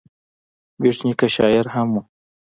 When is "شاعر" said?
1.35-1.65